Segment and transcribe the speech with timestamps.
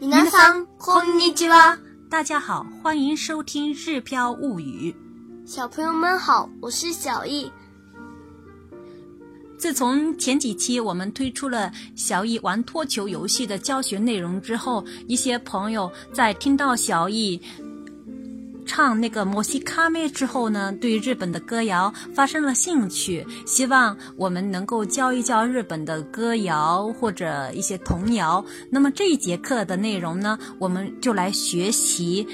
[0.00, 1.78] 皆さんこんにちは。
[2.10, 4.92] 大家好，欢迎收听《日飘物语》。
[5.50, 7.50] 小朋友们好，我是小易。
[9.58, 17.40] 自从前几期我们推出了小易玩脱球游戏的教学内容之后，一些朋友在听到小易
[18.76, 28.44] 唱那个《摩西卡梅》之后呢，对日本的歌谣发生了兴趣，希望我们能够教一教日本的歌谣或者一些童谣。
[28.70, 32.26] 那么这一节课的内容呢，我们就来学习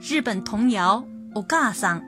[0.00, 1.04] 日本童谣《
[1.38, 2.00] お母さん》。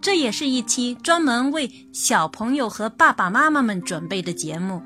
[0.00, 4.82] 这也是一期专门为小朋友和爸爸妈妈们准备的节目，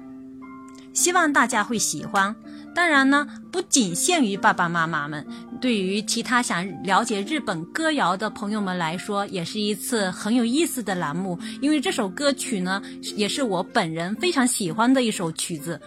[0.92, 2.34] 希望大家会喜欢。
[2.76, 5.26] 当然呢，不仅限于爸爸妈妈们，
[5.60, 11.38] 对于其他想了解日本歌谣的朋友们来说，也是一次很有意思的栏目。
[11.60, 12.82] 因为这首歌曲呢，
[13.16, 15.80] 也是我本人非常喜欢的一首曲子。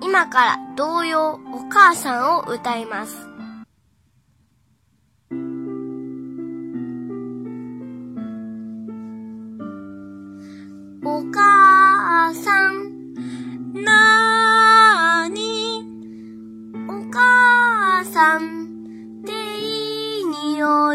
[0.00, 3.25] 今から童謡お母さんを歌います。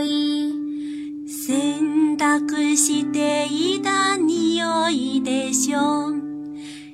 [0.03, 0.53] い。
[1.27, 6.13] 洗濯していた匂いでしょ。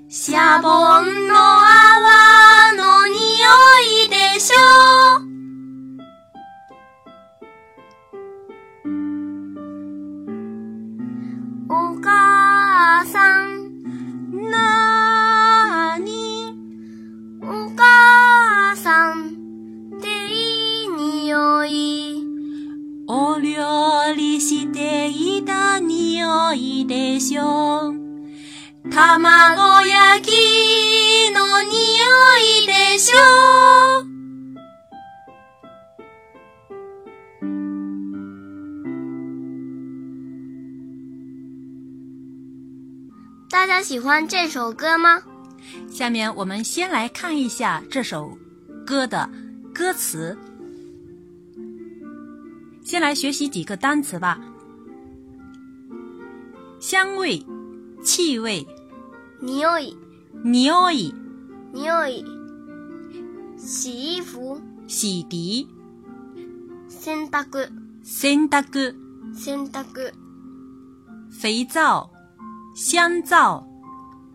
[0.08, 0.68] シャボ
[1.02, 3.14] ンの泡の匂
[4.04, 4.54] いでしょ。
[11.70, 14.77] お母さん、な
[26.47, 27.93] 匂いでしょ。
[28.89, 31.69] 卵焼きの匂
[32.39, 34.05] いでしょ。
[43.49, 45.21] 大家喜欢这首歌吗？
[45.91, 48.37] 下面我们先来看一下这首
[48.85, 49.29] 歌的
[49.73, 50.37] 歌词。
[52.81, 54.46] 先来学习几个单词吧。
[56.79, 57.45] 香味、
[58.03, 58.67] 气味、
[59.41, 59.97] 匂い、
[60.43, 61.13] 匂い、
[61.73, 62.25] 匂い。
[63.57, 65.67] 洗衣服、洗涤、
[66.89, 67.69] 洗濯、
[68.03, 68.95] 洗濯、
[69.33, 70.13] 洗濯。
[71.31, 72.09] 肥皂、
[72.75, 73.63] 香皂、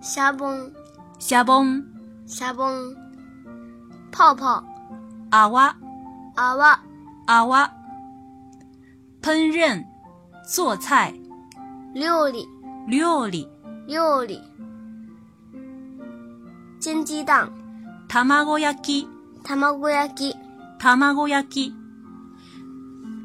[0.01, 0.73] シャボン、
[1.19, 1.85] シャボン、
[2.27, 2.97] シャボン。
[4.11, 4.65] 泡泡、
[5.31, 5.77] 泡、
[6.37, 6.81] 泡、
[7.27, 7.71] 泡。
[9.21, 9.85] 烹饪、
[10.47, 11.13] 做菜、
[11.95, 12.47] 料理、
[12.87, 13.49] 料理、
[13.87, 14.41] 料理。
[16.79, 17.51] 煎鸡蛋、
[18.09, 19.07] 卵焼き、
[19.43, 20.35] 卵焼き。
[20.79, 21.73] 卵焼き。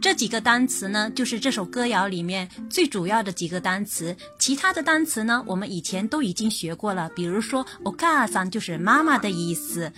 [0.01, 4.13] 这几个单词呢，就是这首歌谣里面最主要的几个单词。
[4.37, 7.09] 其他的单词呢，我们以前都已经学过了。
[7.15, 9.93] 比如说，お母さん就是妈妈的意思，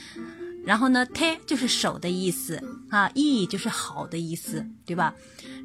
[0.64, 5.14] 然后呢，手就是手的意思啊，いい就是好的意思，对吧？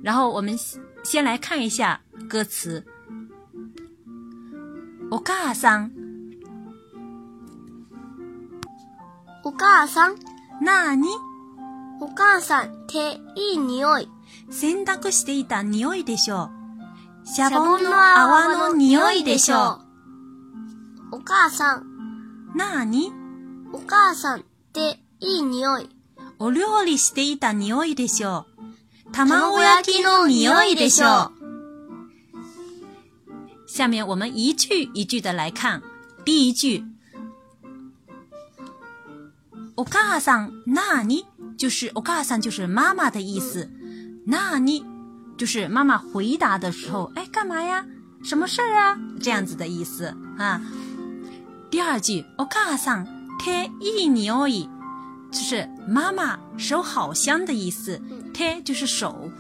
[0.03, 0.57] 然后我们
[1.03, 2.83] 先来看一下歌词。
[5.16, 5.94] お母さん、
[9.46, 10.16] お母さん、
[10.62, 11.08] なに？
[12.02, 14.10] お母さんっていい匂い。
[14.52, 16.50] 洗濯していた匂いでしょ
[17.24, 17.28] う。
[17.30, 19.80] シャボンの泡の匂いでしょ
[21.14, 22.58] お母さん、う。
[22.58, 23.14] なに？
[23.72, 24.44] お母さんっ
[24.74, 25.90] ていい匂い。
[26.40, 28.48] お料理していた匂いでしょ
[29.08, 29.14] う。
[29.14, 31.35] 卵焼きの匂いでしょう。
[33.75, 35.83] 下面我们一句一句的来看。
[36.25, 36.85] 第一句，
[39.75, 41.25] お母さんなに
[41.57, 43.71] 就是お母さん就是妈妈的意思，
[44.27, 44.85] 那你
[45.39, 47.87] 就是妈妈回答的时候，哎，干嘛呀？
[48.23, 48.99] 什么事儿啊？
[49.21, 50.61] 这样子的意思啊。
[51.71, 53.07] 第二句，お母さん
[53.39, 54.69] 手いい匂い，
[55.31, 58.01] 就是妈妈手好香的意思。
[58.35, 59.31] 手就是手，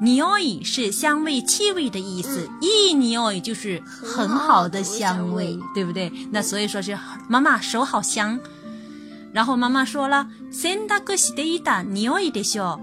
[0.00, 2.48] 匂い是香味、气味的意思。
[2.60, 6.12] いい匂い就是很好的香味，对不对？
[6.30, 6.98] 那所以说是
[7.28, 8.40] 妈妈手好香。
[9.32, 12.80] 然后妈妈说了，洗濯していた匂いでしょう。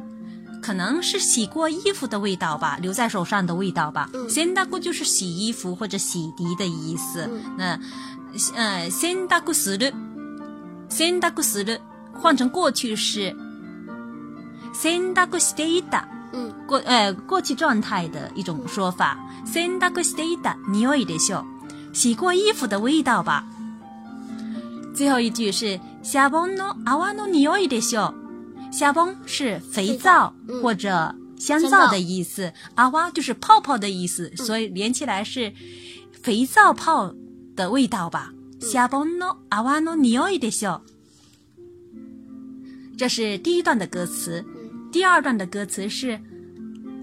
[0.62, 4.10] 可能是洗过衣服的味道吧，留在手上的味道吧。
[4.14, 7.30] 嗯洗濯就是洗衣服或者洗涤的意思。
[7.58, 7.80] 那，
[8.56, 9.94] 呃，洗濯する，
[10.90, 11.80] 洗濯する
[12.14, 13.36] 换成过去式，
[14.74, 16.06] 洗濯していた。
[16.34, 19.18] 嗯，过呃过去状态的一种说法。
[19.46, 21.46] 洗濯していた匂いでしょう。
[21.94, 23.44] 洗过衣服的味道吧。
[24.94, 28.14] 最后一句是シャボンの泡の匂いでしょ。
[28.72, 35.52] シャボン是肥皂嗯或者香香皂皂的意思，阿哇就是泡泡的意思，所以连起来是
[36.22, 37.16] 肥皂泡
[37.56, 38.34] 的味道吧。
[38.60, 40.82] シャボンの泡の匂いでしょ。
[42.98, 44.46] 这是第一段的歌词，
[44.94, 46.20] 第二段的歌词是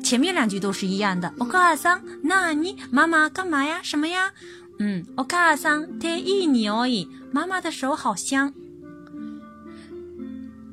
[0.02, 1.32] 前面两句都是一样的。
[1.38, 2.76] お母さん、なに？
[2.90, 3.80] 妈妈干嘛呀？
[3.82, 4.32] 什么呀？
[4.78, 7.08] 嗯，お母さん、手いい匂い。
[7.32, 8.52] 妈妈的手好香。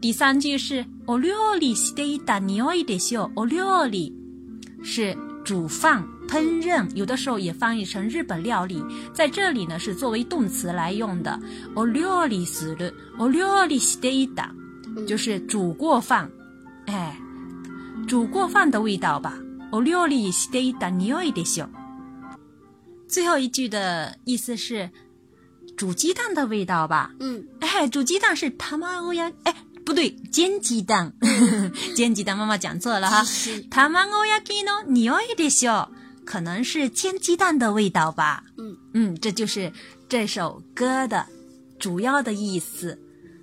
[0.02, 3.32] 第三句是お料理していた匂いでしょ。
[3.36, 4.14] お料理
[4.84, 5.16] 是
[5.46, 8.84] 煮饭、烹饪，有的时候也翻译成日本料理。
[9.14, 11.40] 在这里呢，是作为动词来用的。
[11.74, 14.50] お料理する、お料理していた。
[15.08, 16.30] 就是煮过饭，
[16.88, 17.18] 哎，
[18.08, 19.34] 煮过饭的味道吧。
[19.72, 21.68] お料理していた匂いでしょ。
[23.08, 24.90] 最后一句的意思是
[25.76, 27.10] 煮鸡蛋的味道吧？
[27.20, 31.12] 嗯，哎，煮鸡蛋是卵焼，哎，不对，煎鸡蛋，
[31.96, 33.24] 煎鸡蛋，妈妈讲错了哈。
[33.24, 33.92] 是卵
[34.28, 35.88] 焼きの匂いでしょ，
[36.24, 38.44] 可能是煎鸡蛋的味道吧？
[38.58, 39.72] 嗯嗯，这就是
[40.08, 41.26] 这首歌的
[41.80, 43.00] 主要的意思。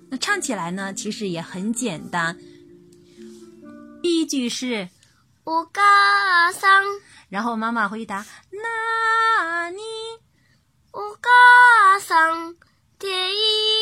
[0.09, 2.37] 那唱起来呢，其实也很简单。
[4.01, 4.89] 第一句是，
[5.43, 6.83] お母さん、
[7.29, 9.79] 然后妈妈回答那你，
[10.91, 12.55] お母さん、
[12.99, 13.35] 手い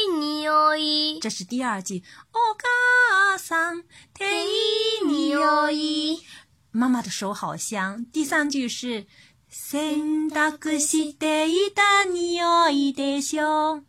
[0.08, 1.20] い匂い。
[1.22, 2.04] 这是第二句。
[2.31, 3.84] お母さん、
[4.14, 6.20] 手いい匂い。
[6.72, 8.06] 妈妈的手好香。
[8.14, 9.06] 第三句是
[9.50, 13.84] 洗濯していた匂いでしょ。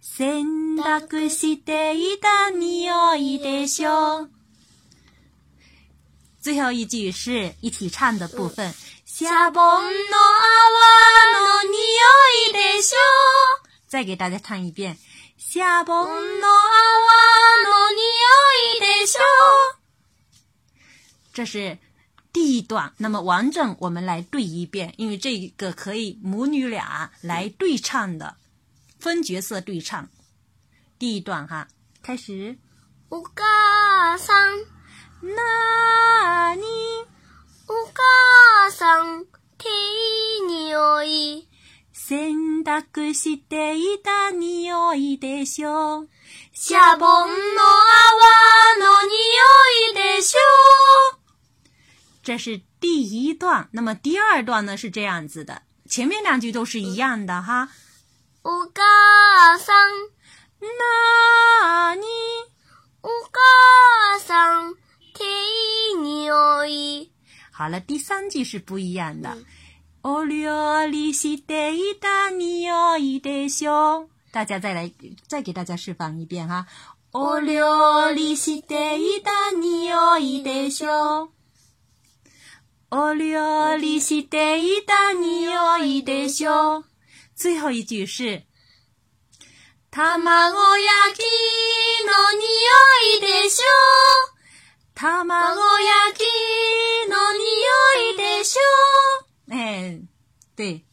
[0.00, 4.28] 洗濯していた匂いでしょ。
[6.46, 8.74] 最后一句是一起唱的部分。
[9.04, 10.62] シャボンの泡
[11.38, 11.76] の匂
[12.50, 12.96] いでしょ。
[13.86, 14.96] 再给大家唱一遍。
[15.36, 16.48] シャボンの泡
[17.68, 17.98] の匂
[18.76, 19.20] いでしょ。
[21.34, 21.78] 这是
[22.32, 28.36] 第一段，那么完整我们来对一遍，因为这个可以母女俩来对唱的，
[28.98, 30.08] 分角色对唱。
[30.98, 31.68] 第一段哈，
[32.02, 32.56] 开始。
[33.10, 34.64] お母さん、
[35.22, 36.62] なに
[37.68, 39.24] お母さん、
[39.58, 41.48] 手いい匂い。
[41.92, 46.08] 洗濯していた匂いでしょう。
[46.52, 47.30] シャボンの泡
[48.78, 49.12] の匂
[49.92, 50.38] いでしょ。
[52.24, 57.68] 这是第一段，那么第二段呢是这样子的，前面两句都是一样的哈。
[58.44, 59.86] お母さん、 ん。
[67.66, 69.36] 好了，第三句是不一样的。
[70.02, 74.08] お料理していた匂いでしょ。
[74.32, 74.92] 大家再来，
[75.28, 76.66] 再给大家示范一遍哈。
[77.12, 81.30] お料理していた匂いでしょ。
[82.90, 86.84] お料理していた匂いでしょ。
[87.34, 88.42] 最后一句是
[89.90, 91.20] 卵焼き
[92.06, 92.46] の匂
[93.18, 93.64] いでしょ。
[94.96, 96.20] 卵卵焼き
[97.08, 97.42] の匂
[98.12, 98.60] いでしょ。
[99.50, 100.00] 哎，
[100.56, 100.84] 对。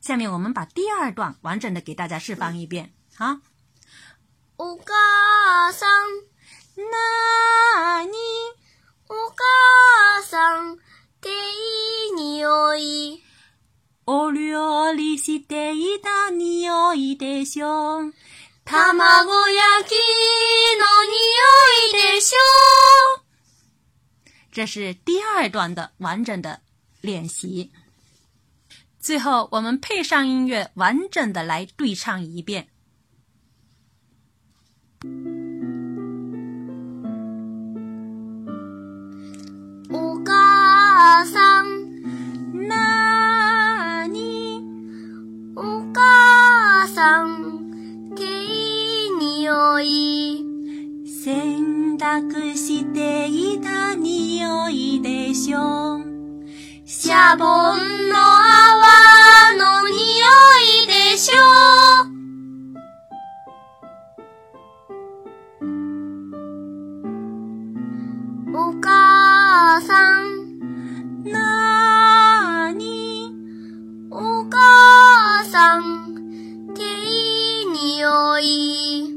[0.00, 2.92] 下面我们把第二段完整的给大家示范一遍。
[3.16, 3.40] 好，
[4.56, 6.26] お母さん、
[6.76, 8.12] 那你
[9.08, 10.78] お母さん、
[11.20, 11.32] 手い
[12.10, 13.22] い匂い。
[14.06, 18.12] お料理していた匂いでしょう。
[18.64, 20.37] 卵焼きの匂
[20.78, 23.24] いでしょ。
[24.52, 26.60] 这是第二段的完整的
[27.00, 27.72] 练习。
[29.00, 32.68] 最后，我们配上音乐，完整的来对唱一遍。
[57.19, 59.99] シャボンの泡の匂
[60.85, 61.41] いでしょ?
[68.57, 73.33] お母さん、なーに
[74.09, 75.83] お母さん、
[76.73, 79.13] 手いい匂い。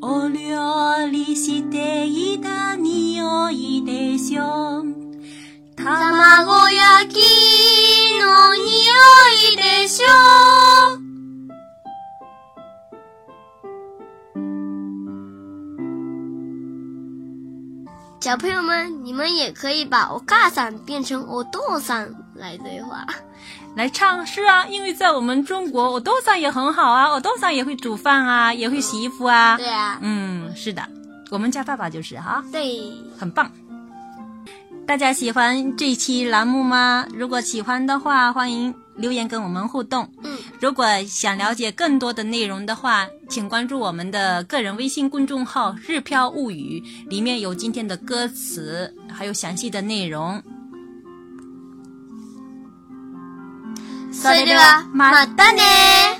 [0.00, 4.80] お料理していた匂いでしょ?
[4.80, 4.95] う。
[5.88, 7.20] 卵焼き
[8.18, 8.64] の匂
[9.52, 10.06] いでしょ
[10.94, 11.06] う。
[18.20, 23.06] 小朋友们，你们也可以把我嘎桑变成我哆桑来对话，
[23.76, 24.26] 来唱。
[24.26, 29.56] 是啊，因为在我们中国，我哆桑也很好啊，我哆桑也会煮饭啊，也会洗衣服啊。
[29.56, 30.82] 对啊，嗯，是的，
[31.30, 33.48] 我们家爸爸就是哈、对，很棒。
[34.85, 37.07] 大家喜欢这期栏目吗？
[37.13, 40.09] 如果喜欢的话，欢迎留言跟我们互动。
[40.23, 50.41] 嗯，如果想了解更多的内容的话，请关注我们的个人微信公众号“日飘物语”，里面有今天的歌词，还有详细的内容。
[54.11, 56.14] それではまたね